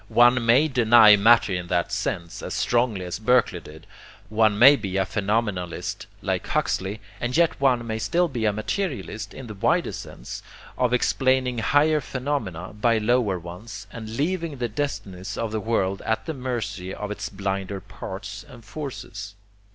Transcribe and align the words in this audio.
One 0.09 0.43
may 0.43 0.67
deny 0.67 1.15
matter 1.15 1.53
in 1.53 1.67
that 1.67 1.91
sense, 1.91 2.41
as 2.41 2.55
strongly 2.55 3.05
as 3.05 3.19
Berkeley 3.19 3.59
did, 3.59 3.85
one 4.29 4.57
may 4.57 4.75
be 4.75 4.97
a 4.97 5.05
phenomenalist 5.05 6.07
like 6.23 6.47
Huxley, 6.47 6.99
and 7.19 7.37
yet 7.37 7.61
one 7.61 7.85
may 7.85 7.99
still 7.99 8.27
be 8.27 8.45
a 8.45 8.51
materialist 8.51 9.31
in 9.35 9.45
the 9.45 9.53
wider 9.53 9.91
sense, 9.91 10.41
of 10.75 10.91
explaining 10.91 11.59
higher 11.59 12.01
phenomena 12.01 12.73
by 12.73 12.97
lower 12.97 13.37
ones, 13.37 13.85
and 13.91 14.17
leaving 14.17 14.57
the 14.57 14.67
destinies 14.69 15.37
of 15.37 15.51
the 15.51 15.61
world 15.61 16.01
at 16.01 16.25
the 16.25 16.33
mercy 16.33 16.91
of 16.95 17.11
its 17.11 17.29
blinder 17.29 17.79
parts 17.79 18.43
and 18.49 18.65
forces. 18.65 19.35